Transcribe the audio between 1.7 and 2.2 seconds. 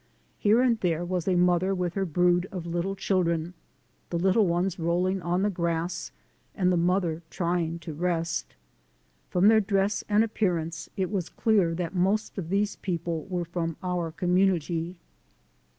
with her